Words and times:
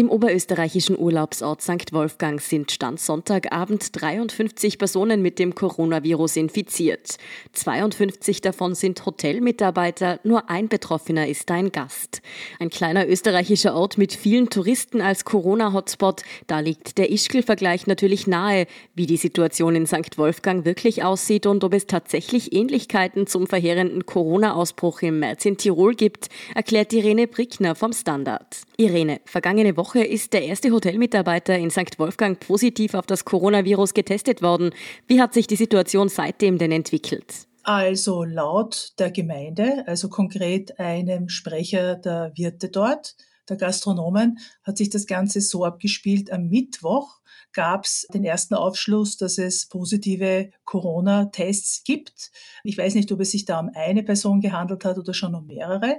Im 0.00 0.08
oberösterreichischen 0.08 0.98
Urlaubsort 0.98 1.60
St. 1.60 1.92
Wolfgang 1.92 2.40
sind 2.40 2.72
Stand 2.72 3.00
Sonntagabend 3.00 4.00
53 4.00 4.78
Personen 4.78 5.20
mit 5.20 5.38
dem 5.38 5.54
Coronavirus 5.54 6.36
infiziert. 6.36 7.18
52 7.52 8.40
davon 8.40 8.74
sind 8.74 9.04
Hotelmitarbeiter, 9.04 10.18
nur 10.24 10.48
ein 10.48 10.70
Betroffener 10.70 11.28
ist 11.28 11.50
ein 11.50 11.70
Gast. 11.70 12.22
Ein 12.58 12.70
kleiner 12.70 13.06
österreichischer 13.06 13.74
Ort 13.74 13.98
mit 13.98 14.14
vielen 14.14 14.48
Touristen 14.48 15.02
als 15.02 15.26
Corona-Hotspot, 15.26 16.22
da 16.46 16.60
liegt 16.60 16.96
der 16.96 17.10
Ischgl-Vergleich 17.12 17.86
natürlich 17.86 18.26
nahe, 18.26 18.68
wie 18.94 19.04
die 19.04 19.18
Situation 19.18 19.76
in 19.76 19.86
St. 19.86 20.16
Wolfgang 20.16 20.64
wirklich 20.64 21.04
aussieht 21.04 21.44
und 21.44 21.62
ob 21.62 21.74
es 21.74 21.86
tatsächlich 21.86 22.54
Ähnlichkeiten 22.54 23.26
zum 23.26 23.46
verheerenden 23.46 24.06
Corona-Ausbruch 24.06 25.02
im 25.02 25.18
März 25.18 25.44
in 25.44 25.58
Tirol 25.58 25.94
gibt, 25.94 26.30
erklärt 26.54 26.94
Irene 26.94 27.26
Brickner 27.26 27.74
vom 27.74 27.92
Standard. 27.92 28.62
Irene, 28.78 29.20
vergangene 29.26 29.76
Woche 29.76 29.89
Woche 29.90 30.04
ist 30.04 30.34
der 30.34 30.44
erste 30.44 30.70
Hotelmitarbeiter 30.70 31.58
in 31.58 31.68
St. 31.68 31.98
Wolfgang 31.98 32.38
positiv 32.38 32.94
auf 32.94 33.06
das 33.06 33.24
Coronavirus 33.24 33.92
getestet 33.92 34.40
worden. 34.40 34.70
Wie 35.08 35.20
hat 35.20 35.34
sich 35.34 35.48
die 35.48 35.56
Situation 35.56 36.08
seitdem 36.08 36.58
denn 36.58 36.70
entwickelt? 36.70 37.48
Also 37.64 38.22
laut 38.22 38.92
der 39.00 39.10
Gemeinde, 39.10 39.82
also 39.88 40.08
konkret 40.08 40.78
einem 40.78 41.28
Sprecher 41.28 41.96
der 41.96 42.30
Wirte 42.36 42.68
dort, 42.68 43.16
der 43.48 43.56
Gastronomen, 43.56 44.38
hat 44.62 44.78
sich 44.78 44.90
das 44.90 45.08
Ganze 45.08 45.40
so 45.40 45.64
abgespielt. 45.64 46.30
Am 46.30 46.46
Mittwoch 46.46 47.18
gab 47.52 47.84
es 47.84 48.06
den 48.14 48.22
ersten 48.22 48.54
Aufschluss, 48.54 49.16
dass 49.16 49.38
es 49.38 49.66
positive 49.66 50.50
Corona-Tests 50.66 51.82
gibt. 51.82 52.30
Ich 52.62 52.78
weiß 52.78 52.94
nicht, 52.94 53.10
ob 53.10 53.18
es 53.18 53.32
sich 53.32 53.44
da 53.44 53.58
um 53.58 53.70
eine 53.74 54.04
Person 54.04 54.40
gehandelt 54.40 54.84
hat 54.84 54.98
oder 54.98 55.14
schon 55.14 55.34
um 55.34 55.46
mehrere. 55.46 55.96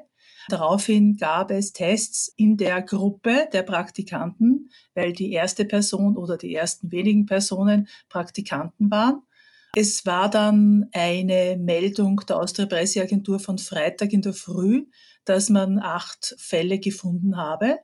Daraufhin 0.50 1.17
gab 1.17 1.52
es 1.52 1.73
Tests 1.73 2.34
in 2.36 2.58
der 2.58 2.81
Gruppe 2.81 3.47
der 3.53 3.64
Praktikanten, 3.64 4.70
weil 4.95 5.14
die 5.14 5.31
erste 5.31 5.66
Person 5.66 6.17
oder 6.17 6.38
die 6.38 6.53
ersten 6.53 6.92
wenigen 6.92 7.25
Personen 7.25 7.88
Praktikanten 8.09 8.89
waren. 8.92 9.22
Es 9.75 10.06
war 10.06 10.30
dann 10.30 10.89
eine 10.92 11.58
Meldung 11.58 12.22
der 12.28 12.38
Austria 12.38 12.66
Presseagentur 12.66 13.39
von 13.39 13.58
Freitag 13.58 14.12
in 14.12 14.22
der 14.22 14.34
Früh, 14.34 14.86
dass 15.23 15.50
man 15.50 15.80
acht 15.80 16.36
Fälle 16.38 16.80
gefunden 16.80 17.38
habe. 17.38 17.78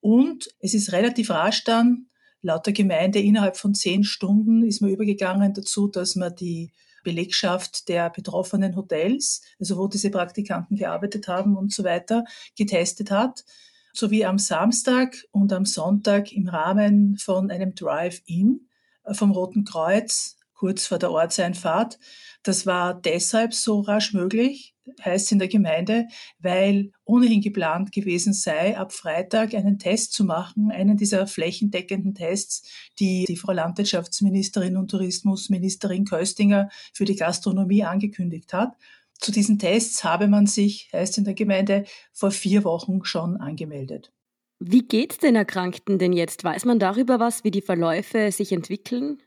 Und 0.00 0.48
es 0.60 0.74
ist 0.74 0.92
relativ 0.92 1.30
rasch 1.30 1.64
dann, 1.64 2.06
laut 2.42 2.66
der 2.66 2.72
Gemeinde, 2.72 3.20
innerhalb 3.20 3.56
von 3.56 3.74
zehn 3.74 4.04
Stunden 4.04 4.62
ist 4.64 4.82
man 4.82 4.90
übergegangen 4.90 5.54
dazu, 5.54 5.88
dass 5.88 6.16
man 6.16 6.34
die 6.34 6.72
Belegschaft 7.02 7.88
der 7.88 8.10
betroffenen 8.10 8.76
Hotels, 8.76 9.42
also 9.58 9.76
wo 9.76 9.88
diese 9.88 10.10
Praktikanten 10.10 10.76
gearbeitet 10.76 11.28
haben 11.28 11.56
und 11.56 11.72
so 11.72 11.84
weiter, 11.84 12.24
getestet 12.56 13.10
hat, 13.10 13.44
sowie 13.92 14.24
am 14.24 14.38
Samstag 14.38 15.16
und 15.30 15.52
am 15.52 15.64
Sonntag 15.64 16.32
im 16.32 16.48
Rahmen 16.48 17.16
von 17.18 17.50
einem 17.50 17.74
Drive-In 17.74 18.68
vom 19.12 19.32
Roten 19.32 19.64
Kreuz 19.64 20.36
kurz 20.62 20.86
vor 20.86 21.00
der 21.00 21.10
Ortseinfahrt. 21.10 21.98
Das 22.44 22.66
war 22.66 22.94
deshalb 22.94 23.52
so 23.52 23.80
rasch 23.80 24.12
möglich, 24.14 24.76
heißt 25.04 25.32
in 25.32 25.40
der 25.40 25.48
Gemeinde, 25.48 26.06
weil 26.38 26.92
ohnehin 27.04 27.40
geplant 27.40 27.90
gewesen 27.90 28.32
sei, 28.32 28.78
ab 28.78 28.92
Freitag 28.92 29.54
einen 29.54 29.80
Test 29.80 30.12
zu 30.12 30.24
machen, 30.24 30.70
einen 30.70 30.96
dieser 30.96 31.26
flächendeckenden 31.26 32.14
Tests, 32.14 32.70
die 33.00 33.24
die 33.24 33.36
Frau 33.36 33.50
Landwirtschaftsministerin 33.50 34.76
und 34.76 34.88
Tourismusministerin 34.88 36.04
Köstinger 36.04 36.68
für 36.94 37.06
die 37.06 37.16
Gastronomie 37.16 37.82
angekündigt 37.82 38.52
hat. 38.52 38.76
Zu 39.18 39.32
diesen 39.32 39.58
Tests 39.58 40.04
habe 40.04 40.28
man 40.28 40.46
sich, 40.46 40.90
heißt 40.92 41.18
in 41.18 41.24
der 41.24 41.34
Gemeinde, 41.34 41.86
vor 42.12 42.30
vier 42.30 42.62
Wochen 42.62 43.04
schon 43.04 43.36
angemeldet. 43.36 44.12
Wie 44.60 44.86
geht's 44.86 45.18
den 45.18 45.34
Erkrankten 45.34 45.98
denn 45.98 46.12
jetzt? 46.12 46.44
Weiß 46.44 46.64
man 46.66 46.78
darüber 46.78 47.18
was, 47.18 47.42
wie 47.42 47.50
die 47.50 47.62
Verläufe 47.62 48.30
sich 48.30 48.52
entwickeln? 48.52 49.20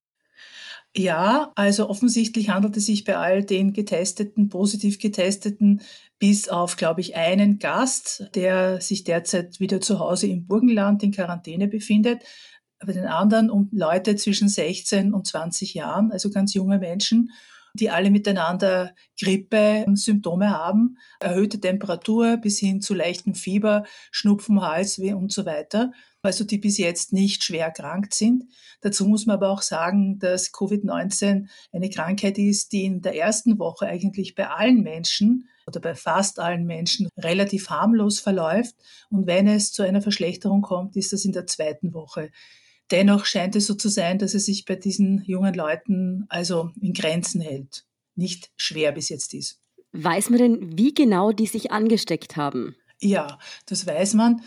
Ja, 0.97 1.51
also 1.55 1.89
offensichtlich 1.89 2.49
handelt 2.49 2.77
es 2.77 2.85
sich 2.85 3.03
bei 3.03 3.17
all 3.17 3.43
den 3.43 3.73
getesteten, 3.73 4.47
positiv 4.47 4.97
getesteten, 4.97 5.81
bis 6.19 6.47
auf, 6.47 6.77
glaube 6.77 7.01
ich, 7.01 7.17
einen 7.17 7.59
Gast, 7.59 8.29
der 8.33 8.79
sich 8.79 9.03
derzeit 9.03 9.59
wieder 9.59 9.81
zu 9.81 9.99
Hause 9.99 10.27
im 10.27 10.47
Burgenland 10.47 11.03
in 11.03 11.11
Quarantäne 11.11 11.67
befindet. 11.67 12.23
Aber 12.79 12.93
den 12.93 13.07
anderen 13.07 13.49
um 13.49 13.67
Leute 13.73 14.15
zwischen 14.15 14.47
16 14.47 15.13
und 15.13 15.27
20 15.27 15.73
Jahren, 15.73 16.13
also 16.13 16.29
ganz 16.29 16.53
junge 16.53 16.79
Menschen, 16.79 17.29
die 17.73 17.89
alle 17.89 18.09
miteinander 18.09 18.95
Grippe-Symptome 19.19 20.49
haben, 20.49 20.97
erhöhte 21.19 21.59
Temperatur 21.59 22.37
bis 22.37 22.57
hin 22.57 22.79
zu 22.79 22.93
leichtem 22.93 23.35
Fieber, 23.35 23.83
Schnupfen, 24.11 24.61
Halsweh 24.61 25.11
und 25.11 25.33
so 25.33 25.45
weiter 25.45 25.91
also 26.25 26.43
die 26.43 26.57
bis 26.57 26.77
jetzt 26.77 27.13
nicht 27.13 27.43
schwer 27.43 27.65
erkrankt 27.65 28.13
sind. 28.13 28.45
Dazu 28.81 29.05
muss 29.05 29.25
man 29.25 29.35
aber 29.35 29.49
auch 29.49 29.61
sagen, 29.61 30.19
dass 30.19 30.53
Covid-19 30.53 31.47
eine 31.71 31.89
Krankheit 31.89 32.37
ist, 32.37 32.71
die 32.71 32.85
in 32.85 33.01
der 33.01 33.15
ersten 33.15 33.59
Woche 33.59 33.87
eigentlich 33.87 34.35
bei 34.35 34.49
allen 34.49 34.81
Menschen 34.81 35.47
oder 35.67 35.79
bei 35.79 35.95
fast 35.95 36.39
allen 36.39 36.65
Menschen 36.65 37.09
relativ 37.17 37.69
harmlos 37.69 38.19
verläuft. 38.19 38.75
Und 39.09 39.27
wenn 39.27 39.47
es 39.47 39.71
zu 39.71 39.83
einer 39.83 40.01
Verschlechterung 40.01 40.61
kommt, 40.61 40.95
ist 40.95 41.13
das 41.13 41.25
in 41.25 41.31
der 41.31 41.47
zweiten 41.47 41.93
Woche. 41.93 42.31
Dennoch 42.91 43.25
scheint 43.25 43.55
es 43.55 43.65
so 43.65 43.73
zu 43.73 43.89
sein, 43.89 44.19
dass 44.19 44.35
es 44.35 44.45
sich 44.45 44.65
bei 44.65 44.75
diesen 44.75 45.23
jungen 45.25 45.55
Leuten 45.55 46.25
also 46.29 46.69
in 46.79 46.93
Grenzen 46.93 47.41
hält. 47.41 47.85
Nicht 48.15 48.51
schwer 48.55 48.91
bis 48.91 49.09
jetzt 49.09 49.33
ist. 49.33 49.59
Weiß 49.91 50.29
man 50.29 50.39
denn, 50.39 50.77
wie 50.77 50.93
genau 50.93 51.31
die 51.31 51.47
sich 51.47 51.71
angesteckt 51.71 52.35
haben? 52.35 52.75
Ja, 52.99 53.39
das 53.65 53.87
weiß 53.87 54.13
man. 54.13 54.41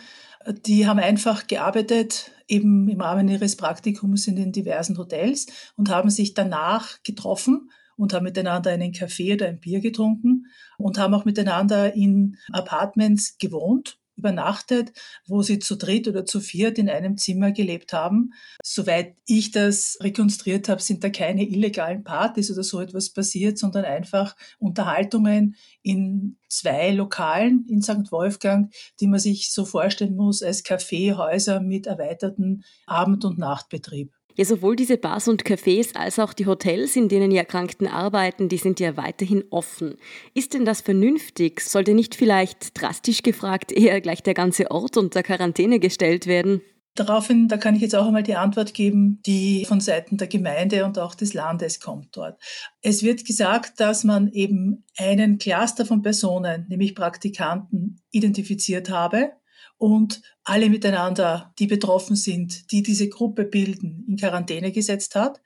Die 0.65 0.87
haben 0.87 0.99
einfach 0.99 1.47
gearbeitet, 1.47 2.33
eben 2.47 2.89
im 2.89 3.01
Rahmen 3.01 3.29
ihres 3.29 3.57
Praktikums 3.57 4.27
in 4.27 4.37
den 4.37 4.53
diversen 4.53 4.97
Hotels 4.97 5.47
und 5.77 5.91
haben 5.91 6.11
sich 6.11 6.35
danach 6.35 7.03
getroffen 7.03 7.71
und 7.97 8.15
haben 8.15 8.25
miteinander 8.25 8.71
einen 8.71 8.93
Kaffee 8.93 9.35
oder 9.35 9.49
ein 9.49 9.61
Bier 9.61 9.81
getrunken 9.81 10.47
und 10.79 10.99
haben 10.99 11.15
auch 11.15 11.25
miteinander 11.25 11.95
in 11.95 12.37
Apartments 12.53 13.37
gewohnt 13.39 13.99
übernachtet, 14.19 14.93
wo 15.27 15.43
sie 15.43 15.59
zu 15.59 15.77
dritt 15.77 16.09
oder 16.09 16.27
zu 16.27 16.41
viert 16.41 16.79
in 16.79 16.91
einem 16.91 17.17
Zimmer 17.17 17.53
gelebt 17.53 17.93
haben. 17.93 18.33
Soweit 18.63 19.17
ich 19.27 19.51
das 19.53 19.97
rekonstruiert 20.03 20.69
habe, 20.69 20.83
sind 20.83 21.03
da 21.05 21.11
keine 21.11 21.45
illegalen 21.45 22.05
Partys 22.05 22.51
oder 22.51 22.63
so 22.63 22.81
etwas 22.81 23.11
passiert, 23.11 23.59
sondern 23.59 23.85
einfach 23.85 24.37
Unterhaltungen 24.59 25.57
in 25.83 26.37
zwei 26.49 26.91
Lokalen 26.91 27.65
in 27.69 27.83
St. 27.83 28.11
Wolfgang, 28.11 28.75
die 29.01 29.07
man 29.07 29.21
sich 29.21 29.53
so 29.53 29.65
vorstellen 29.65 30.17
muss 30.17 30.43
als 30.43 30.65
Kaffeehäuser 30.65 31.61
mit 31.61 31.87
erweiterten 31.87 32.65
Abend- 32.87 33.25
und 33.25 33.39
Nachtbetrieb. 33.39 34.18
Ja, 34.39 34.45
sowohl 34.45 34.77
diese 34.77 34.99
Bars 34.99 35.27
und 35.27 35.43
Cafés 35.43 35.97
als 35.97 36.21
auch 36.21 36.33
die 36.33 36.47
Hotels, 36.47 36.95
in 36.95 37.09
denen 37.09 37.31
die 37.31 37.37
Erkrankten 37.37 37.89
arbeiten, 37.89 38.49
die 38.49 38.59
sind 38.59 38.79
ja 38.79 38.97
weiterhin 38.97 39.43
offen. 39.51 39.97
Ist 40.33 40.55
denn 40.55 40.65
das 40.65 40.81
vernünftig? 40.81 41.61
Sollte 41.61 41.93
nicht 41.93 42.15
vielleicht 42.15 42.81
drastisch 42.81 43.25
gefragt 43.25 43.73
eher 43.73 44.01
gleich 44.01 44.23
der 44.23 44.35
ganze 44.35 44.71
Ort 44.71 44.97
unter 44.97 45.25
Quarantäne 45.25 45.81
gestellt 45.81 46.29
werden? 46.29 46.63
Daraufhin, 46.95 47.49
da 47.49 47.57
kann 47.57 47.75
ich 47.75 47.83
jetzt 47.83 47.97
auch 47.97 48.07
einmal 48.07 48.23
die 48.23 48.37
Antwort 48.37 48.75
geben, 48.75 49.21
die 49.27 49.65
von 49.65 49.81
Seiten 49.81 50.19
der 50.19 50.29
Gemeinde 50.29 50.85
und 50.85 51.01
auch 51.01 51.17
des 51.17 51.35
Landes 51.35 51.81
kommt 51.81 52.17
dort. 52.17 52.41
Es 52.81 53.03
wird 53.03 53.25
gesagt, 53.25 53.81
dass 53.81 54.05
man 54.05 54.29
eben 54.29 54.85
einen 54.97 55.39
Cluster 55.39 55.85
von 55.85 56.01
Personen, 56.01 56.65
nämlich 56.69 56.95
Praktikanten, 56.95 58.01
identifiziert 58.13 58.89
habe 58.89 59.33
und 59.79 60.21
alle 60.45 60.69
miteinander, 60.69 61.55
die 61.59 61.67
betroffen 61.67 62.17
sind, 62.17 62.71
die 62.73 62.83
diese 62.83 63.09
Gruppe 63.09 63.45
bilden, 63.45 64.05
in 64.09 64.17
Quarantäne 64.17 64.73
gesetzt 64.73 65.15
hat, 65.15 65.41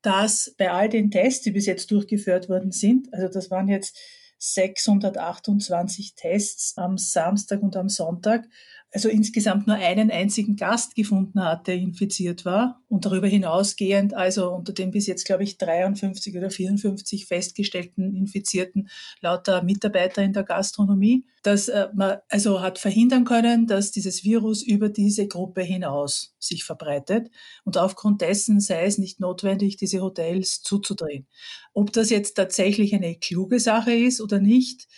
dass 0.00 0.54
bei 0.56 0.70
all 0.70 0.88
den 0.88 1.10
Tests, 1.10 1.42
die 1.42 1.50
bis 1.50 1.66
jetzt 1.66 1.90
durchgeführt 1.90 2.48
worden 2.48 2.72
sind, 2.72 3.12
also 3.12 3.28
das 3.28 3.50
waren 3.50 3.68
jetzt 3.68 3.98
628 4.44 6.16
Tests 6.16 6.76
am 6.76 6.98
Samstag 6.98 7.62
und 7.62 7.76
am 7.76 7.88
Sonntag, 7.88 8.48
also 8.90 9.08
insgesamt 9.08 9.68
nur 9.68 9.76
einen 9.76 10.10
einzigen 10.10 10.56
Gast 10.56 10.96
gefunden 10.96 11.42
hat, 11.42 11.66
der 11.66 11.76
infiziert 11.76 12.44
war. 12.44 12.82
Und 12.88 13.06
darüber 13.06 13.26
hinausgehend, 13.26 14.12
also 14.14 14.50
unter 14.50 14.72
den 14.72 14.90
bis 14.90 15.06
jetzt, 15.06 15.24
glaube 15.24 15.44
ich, 15.44 15.56
53 15.56 16.36
oder 16.36 16.50
54 16.50 17.24
festgestellten 17.24 18.14
Infizierten 18.14 18.88
lauter 19.20 19.62
Mitarbeiter 19.62 20.22
in 20.22 20.34
der 20.34 20.42
Gastronomie, 20.42 21.24
dass 21.42 21.68
äh, 21.68 21.88
man 21.94 22.18
also 22.28 22.60
hat 22.60 22.78
verhindern 22.78 23.24
können, 23.24 23.66
dass 23.66 23.92
dieses 23.92 24.24
Virus 24.24 24.62
über 24.62 24.90
diese 24.90 25.26
Gruppe 25.26 25.62
hinaus 25.62 26.34
sich 26.38 26.64
verbreitet. 26.64 27.30
Und 27.64 27.78
aufgrund 27.78 28.20
dessen 28.20 28.60
sei 28.60 28.84
es 28.84 28.98
nicht 28.98 29.20
notwendig, 29.20 29.76
diese 29.76 30.02
Hotels 30.02 30.62
zuzudrehen. 30.62 31.26
Ob 31.74 31.92
das 31.92 32.10
jetzt 32.10 32.34
tatsächlich 32.34 32.94
eine 32.94 33.16
kluge 33.16 33.60
Sache 33.60 33.92
ist 33.92 34.20
oder 34.20 34.38
nicht, 34.38 34.88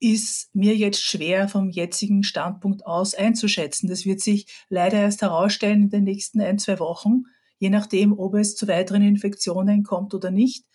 ist 0.00 0.54
mir 0.54 0.76
jetzt 0.76 1.02
schwer 1.02 1.48
vom 1.48 1.70
jetzigen 1.70 2.22
Standpunkt 2.24 2.84
aus 2.84 3.14
einzuschätzen. 3.14 3.88
Das 3.88 4.04
wird 4.04 4.20
sich 4.20 4.46
leider 4.68 4.98
erst 4.98 5.22
herausstellen 5.22 5.84
in 5.84 5.90
den 5.90 6.04
nächsten 6.04 6.40
ein, 6.40 6.58
zwei 6.58 6.78
Wochen, 6.78 7.24
je 7.58 7.70
nachdem, 7.70 8.18
ob 8.18 8.34
es 8.34 8.56
zu 8.56 8.68
weiteren 8.68 9.02
Infektionen 9.02 9.82
kommt 9.82 10.12
oder 10.12 10.30
nicht. 10.30 10.66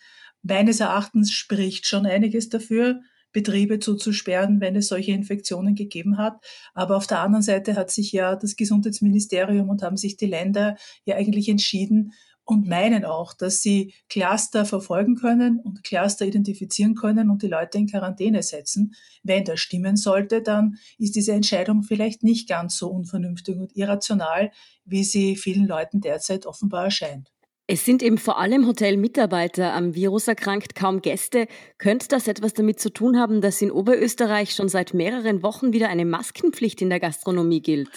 Meines 0.42 0.80
Erachtens 0.80 1.30
spricht 1.30 1.86
schon 1.86 2.06
einiges 2.06 2.48
dafür, 2.48 3.00
Betriebe 3.32 3.78
zuzusperren, 3.78 4.60
wenn 4.60 4.74
es 4.74 4.88
solche 4.88 5.12
Infektionen 5.12 5.74
gegeben 5.74 6.18
hat. 6.18 6.44
Aber 6.74 6.96
auf 6.96 7.06
der 7.06 7.20
anderen 7.20 7.42
Seite 7.42 7.76
hat 7.76 7.90
sich 7.90 8.10
ja 8.12 8.34
das 8.34 8.56
Gesundheitsministerium 8.56 9.68
und 9.68 9.82
haben 9.82 9.96
sich 9.96 10.16
die 10.16 10.26
Länder 10.26 10.76
ja 11.04 11.16
eigentlich 11.16 11.48
entschieden, 11.48 12.12
und 12.50 12.66
meinen 12.66 13.04
auch, 13.04 13.32
dass 13.32 13.62
sie 13.62 13.94
Cluster 14.08 14.64
verfolgen 14.64 15.14
können 15.14 15.60
und 15.60 15.84
Cluster 15.84 16.26
identifizieren 16.26 16.96
können 16.96 17.30
und 17.30 17.42
die 17.42 17.46
Leute 17.46 17.78
in 17.78 17.86
Quarantäne 17.86 18.42
setzen. 18.42 18.94
Wenn 19.22 19.44
das 19.44 19.60
stimmen 19.60 19.96
sollte, 19.96 20.42
dann 20.42 20.76
ist 20.98 21.14
diese 21.14 21.32
Entscheidung 21.32 21.84
vielleicht 21.84 22.24
nicht 22.24 22.48
ganz 22.48 22.76
so 22.76 22.88
unvernünftig 22.88 23.56
und 23.56 23.76
irrational, 23.76 24.50
wie 24.84 25.04
sie 25.04 25.36
vielen 25.36 25.68
Leuten 25.68 26.00
derzeit 26.00 26.44
offenbar 26.44 26.86
erscheint. 26.86 27.30
Es 27.68 27.84
sind 27.84 28.02
eben 28.02 28.18
vor 28.18 28.40
allem 28.40 28.66
Hotelmitarbeiter 28.66 29.72
am 29.72 29.94
Virus 29.94 30.26
erkrankt, 30.26 30.74
kaum 30.74 31.02
Gäste. 31.02 31.46
Könnte 31.78 32.08
das 32.08 32.26
etwas 32.26 32.52
damit 32.52 32.80
zu 32.80 32.92
tun 32.92 33.16
haben, 33.16 33.40
dass 33.40 33.62
in 33.62 33.70
Oberösterreich 33.70 34.56
schon 34.56 34.68
seit 34.68 34.92
mehreren 34.92 35.44
Wochen 35.44 35.72
wieder 35.72 35.88
eine 35.88 36.04
Maskenpflicht 36.04 36.82
in 36.82 36.90
der 36.90 36.98
Gastronomie 36.98 37.62
gilt? 37.62 37.90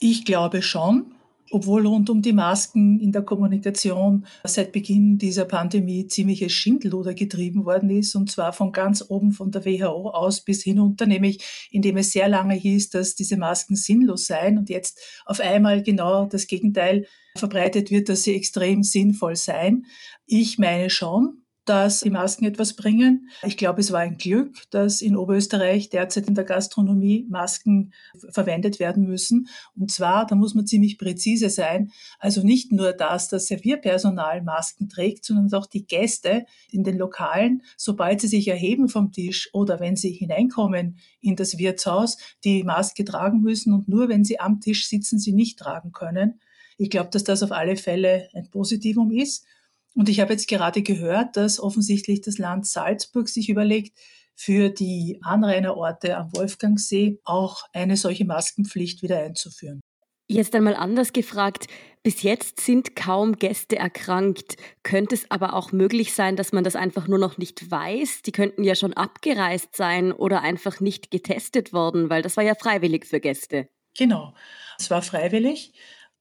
Ich 0.00 0.24
glaube 0.24 0.60
schon 0.60 1.15
obwohl 1.50 1.86
rund 1.86 2.10
um 2.10 2.22
die 2.22 2.32
Masken 2.32 2.98
in 3.00 3.12
der 3.12 3.22
Kommunikation 3.22 4.26
seit 4.44 4.72
Beginn 4.72 5.18
dieser 5.18 5.44
Pandemie 5.44 6.06
ziemliches 6.06 6.52
Schindluder 6.52 7.14
getrieben 7.14 7.64
worden 7.64 7.90
ist, 7.90 8.14
und 8.14 8.30
zwar 8.30 8.52
von 8.52 8.72
ganz 8.72 9.04
oben 9.08 9.32
von 9.32 9.50
der 9.50 9.64
WHO 9.64 10.10
aus 10.10 10.40
bis 10.40 10.62
hinunter, 10.62 11.06
nämlich 11.06 11.68
indem 11.70 11.96
es 11.98 12.12
sehr 12.12 12.28
lange 12.28 12.54
hieß, 12.54 12.90
dass 12.90 13.14
diese 13.14 13.36
Masken 13.36 13.76
sinnlos 13.76 14.26
seien 14.26 14.58
und 14.58 14.68
jetzt 14.68 15.00
auf 15.24 15.40
einmal 15.40 15.82
genau 15.82 16.26
das 16.26 16.46
Gegenteil 16.46 17.06
verbreitet 17.36 17.90
wird, 17.90 18.08
dass 18.08 18.22
sie 18.22 18.34
extrem 18.34 18.82
sinnvoll 18.82 19.36
seien. 19.36 19.86
Ich 20.26 20.58
meine 20.58 20.90
schon, 20.90 21.42
dass 21.66 22.00
die 22.00 22.10
Masken 22.10 22.44
etwas 22.44 22.74
bringen. 22.74 23.28
Ich 23.42 23.56
glaube, 23.56 23.80
es 23.80 23.92
war 23.92 24.00
ein 24.00 24.16
Glück, 24.16 24.54
dass 24.70 25.02
in 25.02 25.16
Oberösterreich 25.16 25.90
derzeit 25.90 26.28
in 26.28 26.34
der 26.34 26.44
Gastronomie 26.44 27.26
Masken 27.28 27.92
verwendet 28.30 28.78
werden 28.78 29.04
müssen. 29.04 29.48
Und 29.74 29.90
zwar, 29.90 30.26
da 30.26 30.36
muss 30.36 30.54
man 30.54 30.66
ziemlich 30.66 30.96
präzise 30.96 31.50
sein, 31.50 31.90
also 32.18 32.42
nicht 32.42 32.72
nur 32.72 32.92
das, 32.92 33.28
dass 33.28 33.46
Servierpersonal 33.46 34.42
Masken 34.42 34.88
trägt, 34.88 35.24
sondern 35.24 35.52
auch 35.60 35.66
die 35.66 35.86
Gäste 35.86 36.46
in 36.70 36.84
den 36.84 36.96
Lokalen, 36.96 37.62
sobald 37.76 38.20
sie 38.20 38.28
sich 38.28 38.48
erheben 38.48 38.88
vom 38.88 39.12
Tisch 39.12 39.50
oder 39.52 39.80
wenn 39.80 39.96
sie 39.96 40.12
hineinkommen 40.12 40.98
in 41.20 41.36
das 41.36 41.58
Wirtshaus, 41.58 42.16
die 42.44 42.62
Maske 42.62 43.04
tragen 43.04 43.40
müssen 43.40 43.72
und 43.72 43.88
nur 43.88 44.08
wenn 44.08 44.24
sie 44.24 44.38
am 44.38 44.60
Tisch 44.60 44.88
sitzen, 44.88 45.18
sie 45.18 45.32
nicht 45.32 45.58
tragen 45.58 45.92
können. 45.92 46.40
Ich 46.78 46.90
glaube, 46.90 47.10
dass 47.10 47.24
das 47.24 47.42
auf 47.42 47.52
alle 47.52 47.76
Fälle 47.76 48.28
ein 48.34 48.50
Positivum 48.50 49.10
ist. 49.10 49.46
Und 49.96 50.10
ich 50.10 50.20
habe 50.20 50.32
jetzt 50.34 50.46
gerade 50.46 50.82
gehört, 50.82 51.36
dass 51.36 51.58
offensichtlich 51.58 52.20
das 52.20 52.36
Land 52.36 52.66
Salzburg 52.66 53.28
sich 53.30 53.48
überlegt, 53.48 53.98
für 54.34 54.68
die 54.68 55.18
Anrainerorte 55.22 56.18
am 56.18 56.30
Wolfgangsee 56.36 57.18
auch 57.24 57.62
eine 57.72 57.96
solche 57.96 58.26
Maskenpflicht 58.26 59.02
wieder 59.02 59.18
einzuführen. 59.18 59.80
Jetzt 60.28 60.54
einmal 60.54 60.74
anders 60.74 61.14
gefragt. 61.14 61.68
Bis 62.02 62.22
jetzt 62.22 62.60
sind 62.60 62.94
kaum 62.94 63.36
Gäste 63.36 63.76
erkrankt. 63.76 64.56
Könnte 64.82 65.14
es 65.14 65.30
aber 65.30 65.54
auch 65.54 65.72
möglich 65.72 66.12
sein, 66.12 66.36
dass 66.36 66.52
man 66.52 66.62
das 66.62 66.76
einfach 66.76 67.08
nur 67.08 67.18
noch 67.18 67.38
nicht 67.38 67.70
weiß? 67.70 68.20
Die 68.22 68.32
könnten 68.32 68.64
ja 68.64 68.74
schon 68.74 68.92
abgereist 68.92 69.74
sein 69.74 70.12
oder 70.12 70.42
einfach 70.42 70.80
nicht 70.80 71.10
getestet 71.10 71.72
worden, 71.72 72.10
weil 72.10 72.20
das 72.20 72.36
war 72.36 72.44
ja 72.44 72.54
freiwillig 72.54 73.06
für 73.06 73.20
Gäste. 73.20 73.68
Genau, 73.96 74.34
es 74.78 74.90
war 74.90 75.00
freiwillig. 75.00 75.72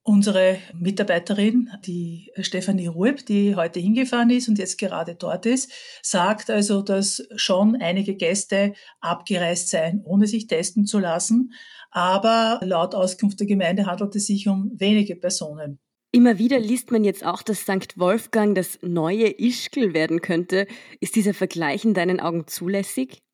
Unsere 0.07 0.60
Mitarbeiterin, 0.78 1.72
die 1.84 2.31
Stefanie 2.40 2.86
Rueb, 2.86 3.25
die 3.25 3.56
heute 3.56 3.80
hingefahren 3.80 4.30
ist 4.30 4.48
und 4.48 4.60
jetzt 4.60 4.78
gerade 4.78 5.16
dort 5.16 5.48
ist, 5.48 5.72
sagt 6.04 6.52
also, 6.52 6.84
dass 6.84 7.28
schon 7.38 7.75
einige 7.78 8.13
Gäste 8.16 8.74
abgereist 9.00 9.69
seien, 9.69 10.04
ohne 10.06 10.28
sich 10.28 10.46
testen 10.46 10.86
zu 10.86 11.00
lassen. 11.00 11.54
Aber 11.90 12.60
laut 12.62 12.94
Auskunft 12.94 13.40
der 13.40 13.48
Gemeinde 13.48 13.88
handelt 13.88 14.16
es 14.16 14.28
sich 14.28 14.48
um 14.48 14.69
wenige 14.75 15.16
Personen. 15.16 15.80
Immer 16.12 16.38
wieder 16.38 16.60
liest 16.60 16.92
man 16.92 17.04
jetzt 17.04 17.25
auch, 17.25 17.42
dass 17.42 17.62
St. 17.62 17.98
Wolfgang 17.98 18.54
das 18.54 18.78
neue 18.84 19.28
Ischgl 19.40 19.96
werden 19.96 20.22
könnte. 20.22 20.68
Ist 21.00 21.16
dieser 21.16 21.34
Vergleich 21.34 21.84
in 21.84 21.96
deinen 21.96 22.19
Augen 22.19 22.46
zulässig? 22.46 23.25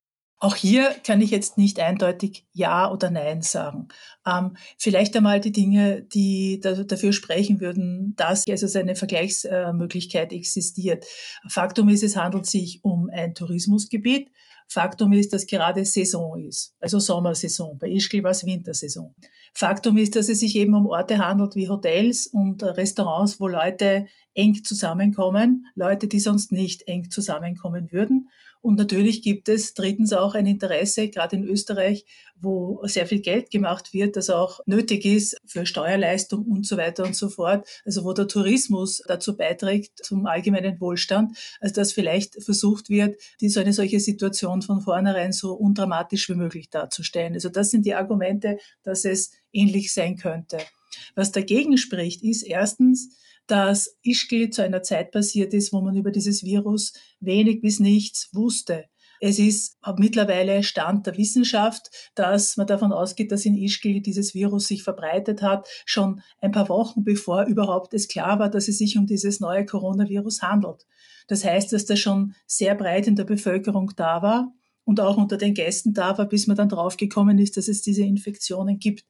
Auch 0.44 0.56
hier 0.56 0.96
kann 1.04 1.22
ich 1.22 1.30
jetzt 1.30 1.60
nicht 1.60 1.80
eindeutig 1.80 2.48
Ja 2.52 2.92
oder 2.92 3.12
Nein 3.12 3.44
sagen. 3.44 3.90
Ähm, 4.26 4.58
vielleicht 4.76 5.16
einmal 5.16 5.40
die 5.40 5.52
Dinge, 5.52 6.02
die 6.02 6.60
da, 6.60 6.84
dafür 6.84 7.14
sprechen 7.14 7.62
würden, 7.62 8.16
dass 8.16 8.48
also 8.50 8.80
eine 8.80 8.96
Vergleichsmöglichkeit 8.96 10.34
existiert. 10.34 11.06
Faktum 11.48 11.90
ist, 11.90 12.02
es 12.02 12.16
handelt 12.16 12.48
sich 12.48 12.84
um 12.84 13.08
ein 13.14 13.36
Tourismusgebiet. 13.36 14.32
Faktum 14.68 15.14
ist, 15.14 15.32
dass 15.32 15.46
gerade 15.46 15.86
Saison 15.86 16.40
ist, 16.40 16.76
also 16.80 16.98
Sommersaison. 16.98 17.78
Bei 17.78 17.90
Ischgl 17.90 18.24
war 18.24 18.32
es 18.32 18.44
Wintersaison. 18.44 19.14
Faktum 19.54 19.98
ist, 19.98 20.16
dass 20.16 20.28
es 20.28 20.40
sich 20.40 20.56
eben 20.56 20.74
um 20.74 20.88
Orte 20.88 21.20
handelt 21.20 21.56
wie 21.56 21.70
Hotels 21.70 22.26
und 22.26 22.64
Restaurants, 22.64 23.40
wo 23.40 23.48
Leute 23.48 24.08
eng 24.34 24.64
zusammenkommen, 24.64 25.68
Leute, 25.76 26.08
die 26.08 26.20
sonst 26.20 26.52
nicht 26.52 26.88
eng 26.88 27.12
zusammenkommen 27.12 27.92
würden. 27.92 28.30
Und 28.62 28.78
natürlich 28.78 29.24
gibt 29.24 29.50
es 29.50 29.74
drittens 29.74 30.14
auch 30.14 30.36
ein 30.36 30.46
Interesse, 30.46 31.10
gerade 31.10 31.36
in 31.36 31.44
Österreich, 31.44 32.06
wo 32.40 32.80
sehr 32.84 33.08
viel 33.08 33.22
Geld 33.22 33.50
gemacht 33.50 33.94
wird, 33.94 34.16
das 34.16 34.30
auch 34.30 34.60
nötig 34.66 35.06
ist 35.06 35.38
für 35.46 35.66
Steuerleistung 35.66 36.46
und 36.46 36.66
so 36.66 36.78
weiter 36.78 37.04
und 37.04 37.16
so 37.16 37.30
fort. 37.30 37.68
Also 37.86 38.04
wo 38.04 38.14
der 38.14 38.28
Tourismus 38.28 39.02
dazu 39.08 39.36
beiträgt 39.36 40.04
zum 40.06 40.26
allgemeinen 40.26 40.80
Wohlstand, 40.80 41.38
also 41.60 41.76
dass 41.76 41.92
vielleicht 41.92 42.44
versucht 42.44 42.90
wird, 42.90 43.20
die 43.42 43.50
so 43.50 43.60
eine 43.60 43.74
solche 43.74 44.00
Situation 44.00 44.62
von 44.62 44.82
vornherein 44.82 45.34
so 45.34 45.54
undramatisch 45.54 46.30
wie 46.30 46.36
möglich 46.36 46.70
darzustellen. 46.70 47.34
Also 47.34 47.50
das 47.50 47.72
sind 47.72 47.86
die 47.86 47.96
Argumente, 47.96 48.58
dass 48.84 49.06
es 49.06 49.32
ähnlich 49.52 49.94
sein 49.94 50.18
könnte. 50.18 50.58
Was 51.16 51.32
dagegen 51.32 51.78
spricht, 51.78 52.24
ist 52.24 52.44
erstens, 52.44 53.18
dass 53.48 53.98
Ischgl 54.04 54.50
zu 54.50 54.64
einer 54.64 54.84
Zeit 54.84 55.12
passiert 55.12 55.54
ist, 55.54 55.74
wo 55.74 55.82
man 55.82 55.96
über 55.96 56.12
dieses 56.12 56.44
Virus 56.44 56.94
wenig 57.20 57.62
bis 57.62 57.80
nichts 57.80 58.30
wusste. 58.34 58.86
Es 59.24 59.38
ist 59.38 59.78
mittlerweile 59.98 60.64
Stand 60.64 61.06
der 61.06 61.16
Wissenschaft, 61.16 62.12
dass 62.16 62.58
man 62.58 62.66
davon 62.66 62.92
ausgeht, 62.92 63.32
dass 63.32 63.46
in 63.46 63.56
Ischgl 63.56 64.02
dieses 64.02 64.34
Virus 64.34 64.68
sich 64.68 64.82
verbreitet 64.82 65.44
hat, 65.44 65.68
schon 65.86 66.22
ein 66.40 66.52
paar 66.52 66.70
Wochen 66.70 67.04
bevor 67.04 67.44
überhaupt 67.46 67.94
es 67.94 68.08
klar 68.08 68.40
war, 68.40 68.50
dass 68.50 68.68
es 68.68 68.80
sich 68.80 68.98
um 68.98 69.06
dieses 69.06 69.40
neue 69.40 69.64
Coronavirus 69.64 70.42
handelt. 70.42 70.88
Das 71.28 71.46
heißt, 71.46 71.72
dass 71.72 71.86
das 71.86 72.00
schon 72.00 72.34
sehr 72.48 72.74
breit 72.74 73.06
in 73.06 73.16
der 73.16 73.26
Bevölkerung 73.26 73.92
da 73.96 74.24
war 74.24 74.56
und 74.86 75.00
auch 75.00 75.18
unter 75.18 75.38
den 75.38 75.54
Gästen 75.54 75.94
da 75.94 76.18
war, 76.18 76.28
bis 76.28 76.48
man 76.48 76.58
dann 76.58 76.70
draufgekommen 76.70 77.38
ist, 77.38 77.58
dass 77.58 77.68
es 77.68 77.84
diese 77.84 78.04
Infektionen 78.04 78.80
gibt. 78.80 79.06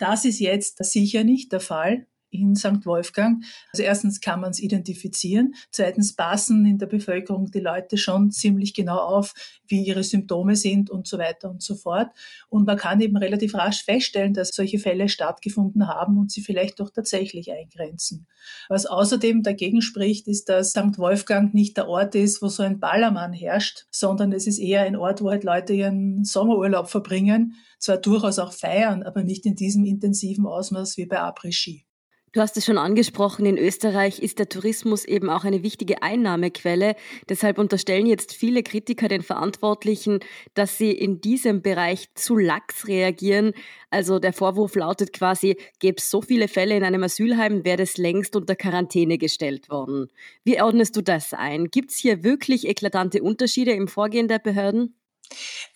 Das 0.00 0.24
ist 0.24 0.40
jetzt 0.40 0.84
sicher 0.84 1.22
nicht 1.22 1.52
der 1.52 1.60
Fall 1.60 2.08
in 2.32 2.56
St. 2.56 2.84
Wolfgang. 2.84 3.44
Also 3.72 3.82
erstens 3.82 4.20
kann 4.20 4.40
man 4.40 4.50
es 4.50 4.60
identifizieren, 4.60 5.54
zweitens 5.70 6.16
passen 6.16 6.66
in 6.66 6.78
der 6.78 6.86
Bevölkerung 6.86 7.50
die 7.50 7.60
Leute 7.60 7.98
schon 7.98 8.30
ziemlich 8.30 8.74
genau 8.74 8.98
auf, 8.98 9.34
wie 9.66 9.82
ihre 9.82 10.02
Symptome 10.02 10.56
sind 10.56 10.90
und 10.90 11.06
so 11.06 11.18
weiter 11.18 11.50
und 11.50 11.62
so 11.62 11.74
fort. 11.74 12.10
Und 12.48 12.66
man 12.66 12.76
kann 12.76 13.00
eben 13.00 13.16
relativ 13.16 13.54
rasch 13.54 13.84
feststellen, 13.84 14.34
dass 14.34 14.50
solche 14.50 14.78
Fälle 14.78 15.08
stattgefunden 15.08 15.88
haben 15.88 16.18
und 16.18 16.30
sie 16.32 16.42
vielleicht 16.42 16.80
doch 16.80 16.90
tatsächlich 16.90 17.52
eingrenzen. 17.52 18.26
Was 18.68 18.86
außerdem 18.86 19.42
dagegen 19.42 19.82
spricht, 19.82 20.26
ist, 20.28 20.48
dass 20.48 20.70
St. 20.70 20.98
Wolfgang 20.98 21.54
nicht 21.54 21.76
der 21.76 21.88
Ort 21.88 22.14
ist, 22.14 22.42
wo 22.42 22.48
so 22.48 22.62
ein 22.62 22.80
Ballermann 22.80 23.32
herrscht, 23.32 23.86
sondern 23.90 24.32
es 24.32 24.46
ist 24.46 24.58
eher 24.58 24.82
ein 24.82 24.96
Ort, 24.96 25.22
wo 25.22 25.30
halt 25.30 25.44
Leute 25.44 25.72
ihren 25.72 26.24
Sommerurlaub 26.24 26.88
verbringen, 26.88 27.54
zwar 27.78 27.98
durchaus 27.98 28.38
auch 28.38 28.52
feiern, 28.52 29.02
aber 29.02 29.22
nicht 29.22 29.46
in 29.46 29.56
diesem 29.56 29.84
intensiven 29.84 30.46
Ausmaß 30.46 30.96
wie 30.96 31.06
bei 31.06 31.20
Après-Ski. 31.20 31.84
Du 32.32 32.40
hast 32.40 32.56
es 32.56 32.64
schon 32.64 32.78
angesprochen, 32.78 33.44
in 33.44 33.58
Österreich 33.58 34.18
ist 34.20 34.38
der 34.38 34.48
Tourismus 34.48 35.04
eben 35.04 35.28
auch 35.28 35.44
eine 35.44 35.62
wichtige 35.62 36.02
Einnahmequelle. 36.02 36.96
Deshalb 37.28 37.58
unterstellen 37.58 38.06
jetzt 38.06 38.32
viele 38.32 38.62
Kritiker 38.62 39.06
den 39.08 39.20
Verantwortlichen, 39.20 40.20
dass 40.54 40.78
sie 40.78 40.92
in 40.92 41.20
diesem 41.20 41.60
Bereich 41.60 42.08
zu 42.14 42.38
lax 42.38 42.88
reagieren. 42.88 43.52
Also 43.90 44.18
der 44.18 44.32
Vorwurf 44.32 44.74
lautet 44.76 45.12
quasi, 45.12 45.58
gäbe 45.78 45.98
es 45.98 46.10
so 46.10 46.22
viele 46.22 46.48
Fälle 46.48 46.74
in 46.74 46.84
einem 46.84 47.02
Asylheim, 47.02 47.66
wäre 47.66 47.76
das 47.76 47.98
längst 47.98 48.34
unter 48.34 48.56
Quarantäne 48.56 49.18
gestellt 49.18 49.68
worden. 49.68 50.08
Wie 50.42 50.62
ordnest 50.62 50.96
du 50.96 51.02
das 51.02 51.34
ein? 51.34 51.66
Gibt 51.66 51.90
es 51.90 51.98
hier 51.98 52.24
wirklich 52.24 52.66
eklatante 52.66 53.22
Unterschiede 53.22 53.72
im 53.72 53.88
Vorgehen 53.88 54.28
der 54.28 54.38
Behörden? 54.38 54.96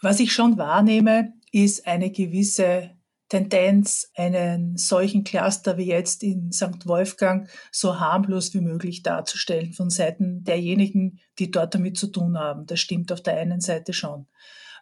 Was 0.00 0.20
ich 0.20 0.32
schon 0.32 0.56
wahrnehme, 0.56 1.34
ist 1.52 1.86
eine 1.86 2.10
gewisse 2.10 2.95
Tendenz, 3.28 4.10
einen 4.14 4.76
solchen 4.76 5.24
Cluster 5.24 5.76
wie 5.78 5.86
jetzt 5.86 6.22
in 6.22 6.52
St. 6.52 6.86
Wolfgang 6.86 7.48
so 7.72 7.98
harmlos 7.98 8.54
wie 8.54 8.60
möglich 8.60 9.02
darzustellen 9.02 9.72
von 9.72 9.90
Seiten 9.90 10.44
derjenigen, 10.44 11.20
die 11.38 11.50
dort 11.50 11.74
damit 11.74 11.98
zu 11.98 12.06
tun 12.06 12.38
haben. 12.38 12.66
Das 12.66 12.80
stimmt 12.80 13.10
auf 13.12 13.22
der 13.22 13.36
einen 13.36 13.60
Seite 13.60 13.92
schon. 13.92 14.26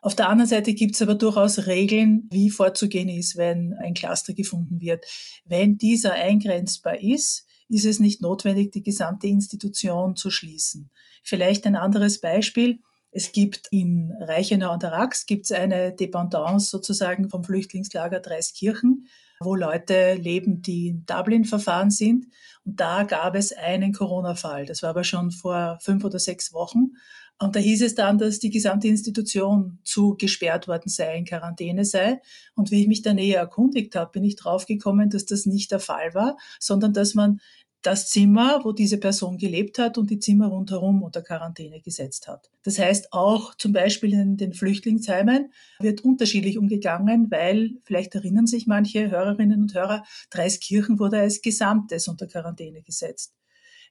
Auf 0.02 0.14
der 0.14 0.28
anderen 0.28 0.48
Seite 0.48 0.74
gibt 0.74 0.94
es 0.96 1.02
aber 1.02 1.14
durchaus 1.14 1.66
Regeln, 1.66 2.28
wie 2.30 2.50
vorzugehen 2.50 3.08
ist, 3.08 3.38
wenn 3.38 3.72
ein 3.82 3.94
Cluster 3.94 4.34
gefunden 4.34 4.80
wird. 4.82 5.06
Wenn 5.46 5.78
dieser 5.78 6.12
eingrenzbar 6.12 7.00
ist, 7.00 7.46
ist 7.70 7.86
es 7.86 8.00
nicht 8.00 8.20
notwendig, 8.20 8.72
die 8.72 8.82
gesamte 8.82 9.26
Institution 9.26 10.16
zu 10.16 10.30
schließen. 10.30 10.90
Vielleicht 11.22 11.66
ein 11.66 11.76
anderes 11.76 12.20
Beispiel. 12.20 12.80
Es 13.16 13.30
gibt 13.30 13.68
in 13.70 14.12
Reichenau 14.20 14.72
an 14.72 14.80
der 14.80 14.90
Rax 14.90 15.24
gibt's 15.26 15.52
eine 15.52 15.92
Dependance 15.92 16.68
sozusagen 16.68 17.30
vom 17.30 17.44
Flüchtlingslager 17.44 18.18
Dreiskirchen, 18.18 19.06
wo 19.38 19.54
Leute 19.54 20.14
leben, 20.14 20.62
die 20.62 20.88
in 20.88 21.06
Dublin 21.06 21.44
verfahren 21.44 21.92
sind. 21.92 22.26
Und 22.64 22.80
da 22.80 23.04
gab 23.04 23.36
es 23.36 23.52
einen 23.52 23.92
Corona-Fall. 23.92 24.66
Das 24.66 24.82
war 24.82 24.90
aber 24.90 25.04
schon 25.04 25.30
vor 25.30 25.78
fünf 25.80 26.04
oder 26.04 26.18
sechs 26.18 26.52
Wochen. 26.52 26.96
Und 27.38 27.54
da 27.54 27.60
hieß 27.60 27.82
es 27.82 27.94
dann, 27.94 28.18
dass 28.18 28.40
die 28.40 28.50
gesamte 28.50 28.88
Institution 28.88 29.78
zu 29.84 30.16
gesperrt 30.16 30.66
worden 30.66 30.88
sei, 30.88 31.16
in 31.16 31.24
Quarantäne 31.24 31.84
sei. 31.84 32.20
Und 32.56 32.72
wie 32.72 32.82
ich 32.82 32.88
mich 32.88 33.02
da 33.02 33.14
näher 33.14 33.38
erkundigt 33.38 33.94
habe, 33.94 34.10
bin 34.10 34.24
ich 34.24 34.34
draufgekommen, 34.34 35.08
dass 35.10 35.24
das 35.24 35.46
nicht 35.46 35.70
der 35.70 35.80
Fall 35.80 36.14
war, 36.14 36.36
sondern 36.58 36.92
dass 36.92 37.14
man 37.14 37.40
das 37.84 38.08
Zimmer, 38.08 38.60
wo 38.64 38.72
diese 38.72 38.98
Person 38.98 39.36
gelebt 39.36 39.78
hat 39.78 39.98
und 39.98 40.10
die 40.10 40.18
Zimmer 40.18 40.46
rundherum 40.48 41.02
unter 41.02 41.20
Quarantäne 41.20 41.80
gesetzt 41.80 42.26
hat. 42.28 42.50
Das 42.62 42.78
heißt, 42.78 43.12
auch 43.12 43.54
zum 43.56 43.74
Beispiel 43.74 44.14
in 44.14 44.38
den 44.38 44.54
Flüchtlingsheimen 44.54 45.52
wird 45.80 46.00
unterschiedlich 46.02 46.56
umgegangen, 46.56 47.30
weil, 47.30 47.72
vielleicht 47.84 48.14
erinnern 48.14 48.46
sich 48.46 48.66
manche 48.66 49.10
Hörerinnen 49.10 49.60
und 49.60 49.74
Hörer, 49.74 50.02
Dreiskirchen 50.30 50.98
wurde 50.98 51.18
als 51.18 51.42
Gesamtes 51.42 52.08
unter 52.08 52.26
Quarantäne 52.26 52.82
gesetzt. 52.82 53.34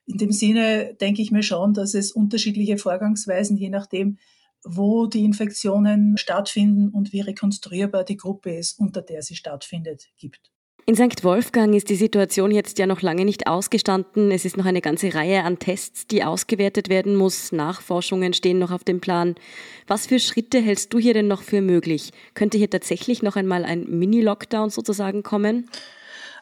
In 0.06 0.18
dem 0.18 0.32
Sinne 0.32 0.94
denke 1.00 1.22
ich 1.22 1.30
mir 1.30 1.44
schon, 1.44 1.72
dass 1.72 1.94
es 1.94 2.10
unterschiedliche 2.10 2.78
Vorgangsweisen, 2.78 3.56
je 3.56 3.70
nachdem, 3.70 4.18
wo 4.64 5.06
die 5.06 5.24
Infektionen 5.24 6.16
stattfinden 6.16 6.88
und 6.88 7.12
wie 7.12 7.20
rekonstruierbar 7.20 8.02
die 8.02 8.16
Gruppe 8.16 8.56
ist, 8.56 8.80
unter 8.80 9.02
der 9.02 9.22
sie 9.22 9.36
stattfindet, 9.36 10.08
gibt. 10.18 10.50
In 10.86 10.96
St. 10.96 11.24
Wolfgang 11.24 11.74
ist 11.74 11.88
die 11.88 11.94
Situation 11.94 12.50
jetzt 12.50 12.78
ja 12.78 12.86
noch 12.86 13.00
lange 13.00 13.24
nicht 13.24 13.46
ausgestanden. 13.46 14.30
Es 14.30 14.44
ist 14.44 14.58
noch 14.58 14.66
eine 14.66 14.82
ganze 14.82 15.14
Reihe 15.14 15.42
an 15.42 15.58
Tests, 15.58 16.06
die 16.06 16.22
ausgewertet 16.22 16.90
werden 16.90 17.16
muss. 17.16 17.52
Nachforschungen 17.52 18.34
stehen 18.34 18.58
noch 18.58 18.70
auf 18.70 18.84
dem 18.84 19.00
Plan. 19.00 19.34
Was 19.86 20.06
für 20.06 20.18
Schritte 20.18 20.60
hältst 20.60 20.92
du 20.92 20.98
hier 20.98 21.14
denn 21.14 21.26
noch 21.26 21.40
für 21.40 21.62
möglich? 21.62 22.10
Könnte 22.34 22.58
hier 22.58 22.68
tatsächlich 22.68 23.22
noch 23.22 23.36
einmal 23.36 23.64
ein 23.64 23.86
Mini-Lockdown 23.88 24.68
sozusagen 24.68 25.22
kommen? 25.22 25.70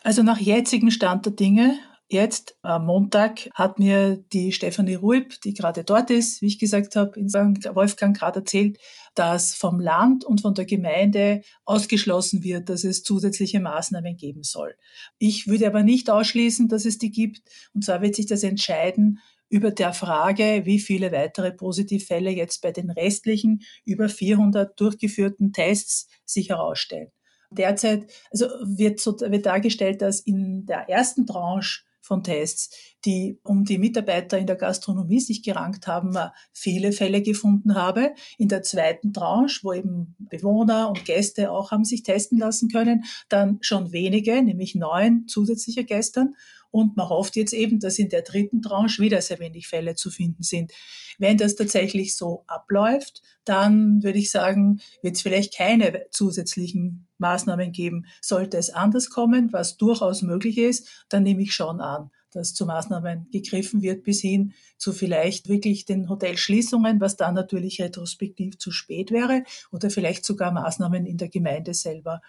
Also 0.02 0.24
nach 0.24 0.38
jetzigem 0.38 0.90
Stand 0.90 1.24
der 1.24 1.34
Dinge 1.34 1.78
Jetzt 2.12 2.58
am 2.60 2.84
Montag 2.84 3.48
hat 3.54 3.78
mir 3.78 4.18
die 4.34 4.52
Stefanie 4.52 4.96
Ruib, 4.96 5.40
die 5.40 5.54
gerade 5.54 5.82
dort 5.82 6.10
ist, 6.10 6.42
wie 6.42 6.48
ich 6.48 6.58
gesagt 6.58 6.94
habe, 6.94 7.18
in 7.18 7.30
St. 7.30 7.74
Wolfgang 7.74 8.14
gerade 8.14 8.40
erzählt, 8.40 8.76
dass 9.14 9.54
vom 9.54 9.80
Land 9.80 10.22
und 10.22 10.42
von 10.42 10.52
der 10.52 10.66
Gemeinde 10.66 11.40
ausgeschlossen 11.64 12.44
wird, 12.44 12.68
dass 12.68 12.84
es 12.84 13.02
zusätzliche 13.02 13.60
Maßnahmen 13.60 14.18
geben 14.18 14.42
soll. 14.42 14.74
Ich 15.18 15.46
würde 15.46 15.66
aber 15.66 15.84
nicht 15.84 16.10
ausschließen, 16.10 16.68
dass 16.68 16.84
es 16.84 16.98
die 16.98 17.10
gibt. 17.10 17.48
Und 17.72 17.82
zwar 17.82 18.02
wird 18.02 18.14
sich 18.14 18.26
das 18.26 18.42
entscheiden 18.42 19.18
über 19.48 19.70
der 19.70 19.94
Frage, 19.94 20.66
wie 20.66 20.80
viele 20.80 21.12
weitere 21.12 21.50
Positivfälle 21.50 22.28
jetzt 22.28 22.60
bei 22.60 22.72
den 22.72 22.90
restlichen 22.90 23.62
über 23.86 24.10
400 24.10 24.78
durchgeführten 24.78 25.54
Tests 25.54 26.08
sich 26.26 26.50
herausstellen. 26.50 27.08
Derzeit 27.50 28.12
also 28.30 28.48
wird, 28.62 29.00
so, 29.00 29.18
wird 29.18 29.46
dargestellt, 29.46 30.02
dass 30.02 30.20
in 30.20 30.66
der 30.66 30.90
ersten 30.90 31.26
Tranche 31.26 31.84
von 32.02 32.22
Tests, 32.22 32.76
die 33.04 33.38
um 33.44 33.64
die 33.64 33.78
Mitarbeiter 33.78 34.36
in 34.36 34.46
der 34.46 34.56
Gastronomie 34.56 35.20
sich 35.20 35.42
gerankt 35.42 35.86
haben, 35.86 36.16
viele 36.52 36.92
Fälle 36.92 37.22
gefunden 37.22 37.74
habe. 37.74 38.14
In 38.36 38.48
der 38.48 38.62
zweiten 38.62 39.12
Tranche, 39.12 39.60
wo 39.62 39.72
eben 39.72 40.14
Bewohner 40.18 40.88
und 40.88 41.04
Gäste 41.04 41.50
auch 41.50 41.70
haben 41.70 41.84
sich 41.84 42.02
testen 42.02 42.38
lassen 42.38 42.68
können, 42.68 43.04
dann 43.28 43.58
schon 43.62 43.92
wenige, 43.92 44.42
nämlich 44.42 44.74
neun 44.74 45.26
zusätzliche 45.28 45.84
gestern. 45.84 46.34
Und 46.72 46.96
man 46.96 47.08
hofft 47.08 47.36
jetzt 47.36 47.52
eben, 47.52 47.78
dass 47.78 47.98
in 47.98 48.08
der 48.08 48.22
dritten 48.22 48.62
Tranche 48.62 49.00
wieder 49.00 49.20
sehr 49.20 49.38
wenig 49.38 49.68
Fälle 49.68 49.94
zu 49.94 50.10
finden 50.10 50.42
sind. 50.42 50.72
Wenn 51.18 51.36
das 51.36 51.54
tatsächlich 51.54 52.16
so 52.16 52.42
abläuft, 52.48 53.22
dann 53.44 54.02
würde 54.02 54.18
ich 54.18 54.30
sagen, 54.30 54.80
wird 55.02 55.16
es 55.16 55.22
vielleicht 55.22 55.54
keine 55.54 56.06
zusätzlichen 56.10 57.06
Maßnahmen 57.18 57.72
geben. 57.72 58.06
Sollte 58.20 58.56
es 58.56 58.70
anders 58.70 59.10
kommen, 59.10 59.52
was 59.52 59.76
durchaus 59.76 60.22
möglich 60.22 60.58
ist, 60.58 61.06
dann 61.08 61.22
nehme 61.22 61.42
ich 61.42 61.52
schon 61.52 61.80
an, 61.80 62.10
dass 62.32 62.54
zu 62.54 62.64
Maßnahmen 62.64 63.28
gegriffen 63.30 63.82
wird, 63.82 64.02
bis 64.02 64.20
hin 64.20 64.54
zu 64.78 64.92
vielleicht 64.92 65.48
wirklich 65.48 65.84
den 65.84 66.08
Hotelschließungen, 66.08 67.00
was 67.00 67.16
dann 67.16 67.34
natürlich 67.34 67.80
retrospektiv 67.80 68.58
zu 68.58 68.70
spät 68.70 69.10
wäre, 69.10 69.44
oder 69.70 69.90
vielleicht 69.90 70.24
sogar 70.24 70.52
Maßnahmen 70.52 71.04
in 71.04 71.18
der 71.18 71.28
Gemeinde 71.28 71.74
selber. 71.74 72.22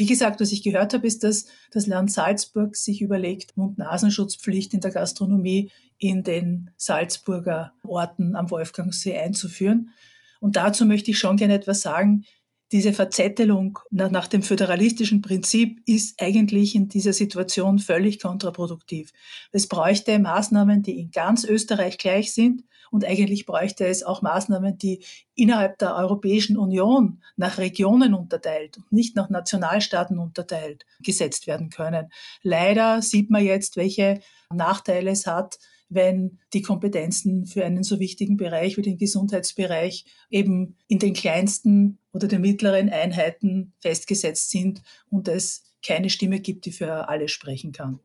Wie 0.00 0.06
gesagt, 0.06 0.40
was 0.40 0.50
ich 0.50 0.62
gehört 0.62 0.94
habe, 0.94 1.06
ist, 1.06 1.24
dass 1.24 1.44
das 1.72 1.86
Land 1.86 2.10
Salzburg 2.10 2.74
sich 2.74 3.02
überlegt, 3.02 3.54
Mund-Nasenschutzpflicht 3.58 4.72
in 4.72 4.80
der 4.80 4.92
Gastronomie 4.92 5.70
in 5.98 6.22
den 6.22 6.70
Salzburger 6.78 7.74
Orten 7.86 8.34
am 8.34 8.50
Wolfgangsee 8.50 9.18
einzuführen. 9.18 9.90
Und 10.40 10.56
dazu 10.56 10.86
möchte 10.86 11.10
ich 11.10 11.18
schon 11.18 11.36
gerne 11.36 11.52
etwas 11.52 11.82
sagen. 11.82 12.24
Diese 12.72 12.92
Verzettelung 12.92 13.80
nach 13.90 14.28
dem 14.28 14.42
föderalistischen 14.42 15.22
Prinzip 15.22 15.82
ist 15.86 16.22
eigentlich 16.22 16.76
in 16.76 16.88
dieser 16.88 17.12
Situation 17.12 17.80
völlig 17.80 18.20
kontraproduktiv. 18.20 19.12
Es 19.50 19.66
bräuchte 19.66 20.18
Maßnahmen, 20.18 20.82
die 20.82 21.00
in 21.00 21.10
ganz 21.10 21.44
Österreich 21.44 21.98
gleich 21.98 22.32
sind 22.32 22.62
und 22.90 23.04
eigentlich 23.04 23.46
bräuchte 23.46 23.86
es 23.86 24.02
auch 24.02 24.22
Maßnahmen, 24.22 24.78
die 24.78 25.04
innerhalb 25.34 25.78
der 25.78 25.94
Europäischen 25.94 26.56
Union 26.56 27.22
nach 27.36 27.58
Regionen 27.58 28.14
unterteilt 28.14 28.78
und 28.78 28.92
nicht 28.92 29.16
nach 29.16 29.30
Nationalstaaten 29.30 30.18
unterteilt 30.18 30.86
gesetzt 31.00 31.46
werden 31.46 31.70
können. 31.70 32.10
Leider 32.42 33.00
sieht 33.02 33.30
man 33.30 33.44
jetzt, 33.44 33.76
welche 33.76 34.20
Nachteile 34.52 35.10
es 35.10 35.26
hat, 35.26 35.58
wenn 35.90 36.38
die 36.54 36.62
Kompetenzen 36.62 37.46
für 37.46 37.64
einen 37.64 37.82
so 37.82 38.00
wichtigen 38.00 38.36
Bereich 38.36 38.76
wie 38.76 38.82
den 38.82 38.96
Gesundheitsbereich 38.96 40.04
eben 40.30 40.76
in 40.88 40.98
den 40.98 41.12
kleinsten 41.12 41.98
oder 42.12 42.28
den 42.28 42.40
mittleren 42.40 42.88
Einheiten 42.88 43.72
festgesetzt 43.80 44.50
sind 44.50 44.82
und 45.10 45.28
es 45.28 45.64
keine 45.84 46.10
Stimme 46.10 46.40
gibt, 46.40 46.64
die 46.66 46.72
für 46.72 47.08
alle 47.08 47.28
sprechen 47.28 47.72
kann. 47.72 48.00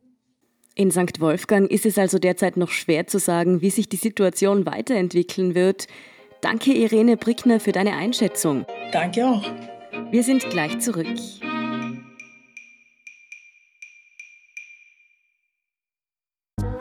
In 0.76 0.92
St. 0.92 1.22
Wolfgang 1.22 1.72
ist 1.72 1.86
es 1.86 1.98
also 1.98 2.20
derzeit 2.20 2.58
noch 2.58 2.70
schwer 2.70 3.08
zu 3.08 3.18
sagen, 3.18 3.62
wie 3.62 3.70
sich 3.70 3.88
die 3.88 3.96
Situation 3.96 4.66
weiterentwickeln 4.66 5.56
wird. 5.56 5.88
Danke, 6.42 6.74
Irene 6.74 7.16
Brickner, 7.16 7.62
für 7.62 7.72
deine 7.72 7.94
Einschätzung. 7.94 8.66
Danke 8.92 9.26
auch. 9.26 9.44
Wir 10.12 10.24
sind 10.24 10.50
gleich 10.50 10.80
zurück. 10.80 11.08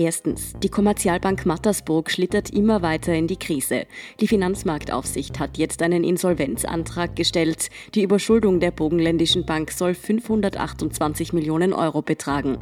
Erstens, 0.00 0.54
die 0.62 0.70
Kommerzialbank 0.70 1.44
Mattersburg 1.44 2.10
schlittert 2.10 2.48
immer 2.48 2.80
weiter 2.80 3.12
in 3.12 3.26
die 3.26 3.36
Krise. 3.36 3.84
Die 4.18 4.28
Finanzmarktaufsicht 4.28 5.38
hat 5.38 5.58
jetzt 5.58 5.82
einen 5.82 6.04
Insolvenzantrag 6.04 7.14
gestellt. 7.14 7.68
Die 7.94 8.02
Überschuldung 8.02 8.60
der 8.60 8.70
Bogenländischen 8.70 9.44
Bank 9.44 9.70
soll 9.70 9.92
528 9.92 11.34
Millionen 11.34 11.74
Euro 11.74 12.00
betragen. 12.00 12.56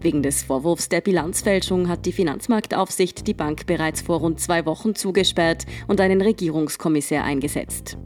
Wegen 0.00 0.22
des 0.22 0.42
Vorwurfs 0.42 0.88
der 0.88 1.02
Bilanzfälschung 1.02 1.90
hat 1.90 2.06
die 2.06 2.12
Finanzmarktaufsicht 2.12 3.26
die 3.26 3.34
Bank 3.34 3.66
bereits 3.66 4.00
vor 4.00 4.20
rund 4.20 4.40
zwei 4.40 4.64
Wochen 4.64 4.94
zugesperrt 4.94 5.66
und 5.88 6.00
einen 6.00 6.22
Regierungskommissär 6.22 7.22
eingesetzt. 7.22 7.98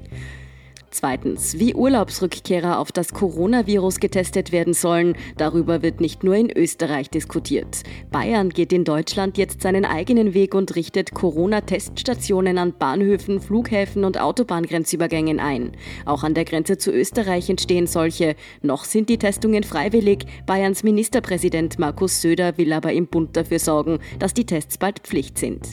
Zweitens, 0.95 1.59
wie 1.59 1.75
Urlaubsrückkehrer 1.75 2.79
auf 2.79 2.93
das 2.93 3.15
Coronavirus 3.15 3.99
getestet 3.99 4.53
werden 4.53 4.75
sollen, 4.75 5.17
darüber 5.39 5.81
wird 5.81 6.03
nicht 6.03 6.23
nur 6.23 6.35
in 6.35 6.55
Österreich 6.55 7.09
diskutiert. 7.09 7.83
Bayern 8.11 8.51
geht 8.51 8.75
in 8.75 8.85
Deutschland 8.85 9.39
jetzt 9.39 9.63
seinen 9.63 9.87
eigenen 9.87 10.35
Weg 10.35 10.55
und 10.55 10.77
richtet 10.77 11.15
Corona-Teststationen 11.15 12.59
an 12.59 12.75
Bahnhöfen, 12.79 13.41
Flughäfen 13.41 14.05
und 14.05 14.21
Autobahngrenzübergängen 14.21 15.41
ein. 15.41 15.73
Auch 16.05 16.25
an 16.25 16.35
der 16.35 16.45
Grenze 16.45 16.77
zu 16.77 16.93
Österreich 16.93 17.49
entstehen 17.49 17.87
solche. 17.87 18.37
Noch 18.61 18.85
sind 18.85 19.09
die 19.09 19.19
Testungen 19.19 19.63
freiwillig. 19.63 20.27
Bayerns 20.45 20.83
Ministerpräsident 20.83 21.79
Markus 21.79 22.21
Söder 22.21 22.59
will 22.59 22.71
aber 22.71 22.93
im 22.93 23.07
Bund 23.07 23.35
dafür 23.35 23.61
sorgen, 23.61 23.99
dass 24.19 24.35
die 24.35 24.45
Tests 24.45 24.77
bald 24.77 24.99
Pflicht 24.99 25.39
sind. 25.39 25.69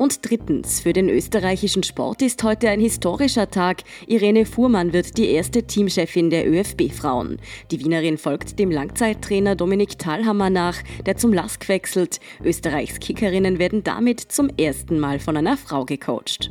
Und 0.00 0.30
drittens, 0.30 0.80
für 0.80 0.94
den 0.94 1.10
österreichischen 1.10 1.82
Sport 1.82 2.22
ist 2.22 2.42
heute 2.42 2.70
ein 2.70 2.80
historischer 2.80 3.50
Tag. 3.50 3.82
Irene 4.06 4.46
Fuhrmann 4.46 4.94
wird 4.94 5.18
die 5.18 5.28
erste 5.28 5.64
Teamchefin 5.64 6.30
der 6.30 6.50
ÖFB-Frauen. 6.50 7.36
Die 7.70 7.84
Wienerin 7.84 8.16
folgt 8.16 8.58
dem 8.58 8.70
Langzeittrainer 8.70 9.56
Dominik 9.56 9.98
Thalhammer 9.98 10.48
nach, 10.48 10.78
der 11.04 11.18
zum 11.18 11.34
LASK 11.34 11.68
wechselt. 11.68 12.18
Österreichs 12.42 12.98
Kickerinnen 12.98 13.58
werden 13.58 13.84
damit 13.84 14.20
zum 14.20 14.48
ersten 14.56 14.98
Mal 15.00 15.18
von 15.18 15.36
einer 15.36 15.58
Frau 15.58 15.84
gecoacht. 15.84 16.50